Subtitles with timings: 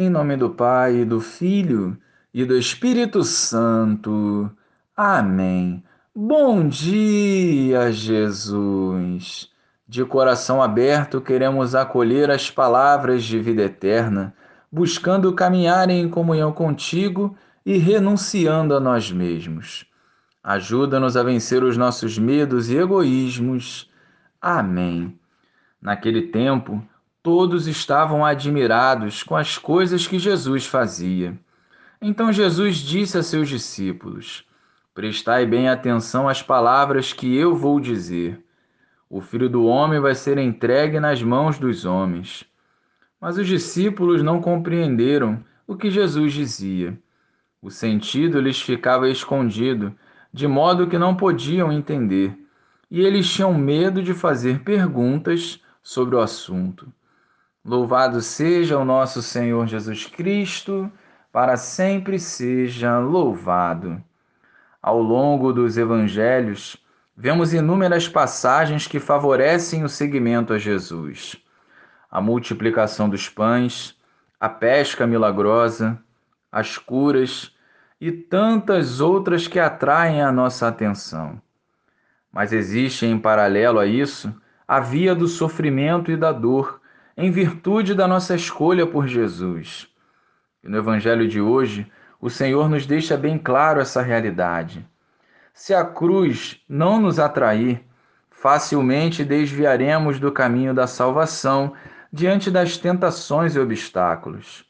[0.00, 1.98] Em nome do Pai, do Filho
[2.32, 4.48] e do Espírito Santo.
[4.96, 5.82] Amém.
[6.14, 9.50] Bom dia, Jesus.
[9.88, 14.32] De coração aberto, queremos acolher as palavras de vida eterna,
[14.70, 17.36] buscando caminhar em comunhão contigo
[17.66, 19.84] e renunciando a nós mesmos.
[20.44, 23.90] Ajuda-nos a vencer os nossos medos e egoísmos.
[24.40, 25.18] Amém.
[25.82, 26.86] Naquele tempo,
[27.22, 31.38] Todos estavam admirados com as coisas que Jesus fazia.
[32.00, 34.44] Então Jesus disse a seus discípulos:
[34.94, 38.42] Prestai bem atenção às palavras que eu vou dizer.
[39.10, 42.44] O filho do homem vai ser entregue nas mãos dos homens.
[43.20, 46.98] Mas os discípulos não compreenderam o que Jesus dizia.
[47.60, 49.92] O sentido lhes ficava escondido,
[50.32, 52.38] de modo que não podiam entender,
[52.90, 56.92] e eles tinham medo de fazer perguntas sobre o assunto.
[57.64, 60.90] Louvado seja o nosso Senhor Jesus Cristo,
[61.32, 64.02] para sempre seja louvado.
[64.80, 66.76] Ao longo dos evangelhos,
[67.16, 71.36] vemos inúmeras passagens que favorecem o seguimento a Jesus.
[72.10, 73.96] A multiplicação dos pães,
[74.40, 75.98] a pesca milagrosa,
[76.50, 77.54] as curas
[78.00, 81.40] e tantas outras que atraem a nossa atenção.
[82.32, 84.32] Mas existe em paralelo a isso
[84.66, 86.80] a via do sofrimento e da dor
[87.20, 89.88] em virtude da nossa escolha por Jesus.
[90.62, 94.86] E no Evangelho de hoje, o Senhor nos deixa bem claro essa realidade.
[95.52, 97.84] Se a cruz não nos atrair,
[98.30, 101.72] facilmente desviaremos do caminho da salvação
[102.12, 104.64] diante das tentações e obstáculos.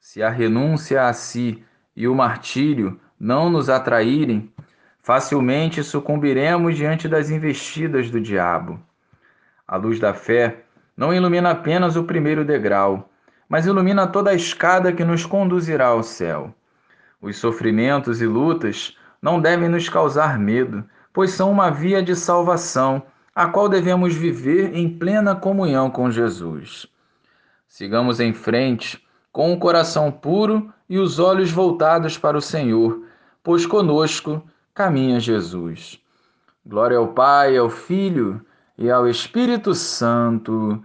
[0.00, 1.62] Se a renúncia a si
[1.94, 4.50] e o martírio não nos atraírem,
[5.02, 8.80] facilmente sucumbiremos diante das investidas do diabo.
[9.68, 10.64] A luz da fé
[10.96, 13.10] não ilumina apenas o primeiro degrau,
[13.48, 16.54] mas ilumina toda a escada que nos conduzirá ao céu.
[17.20, 23.02] Os sofrimentos e lutas não devem nos causar medo, pois são uma via de salvação,
[23.34, 26.86] a qual devemos viver em plena comunhão com Jesus.
[27.68, 33.02] Sigamos em frente, com o coração puro e os olhos voltados para o Senhor,
[33.42, 34.42] pois conosco
[34.74, 35.98] caminha Jesus.
[36.64, 38.44] Glória ao Pai, ao Filho
[38.76, 40.84] e ao Espírito Santo,